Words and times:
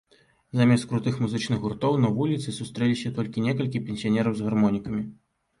Замест 0.59 0.87
крутых 0.93 1.19
музычных 1.23 1.61
гуртоў 1.67 1.93
на 2.05 2.09
вуліцы 2.17 2.53
сустрэліся 2.59 3.13
толькі 3.19 3.45
некалькі 3.49 3.83
пенсіянераў 3.91 4.33
з 4.41 4.49
гармонікамі. 4.49 5.01